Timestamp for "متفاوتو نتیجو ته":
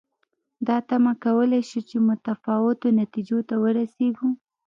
2.09-3.55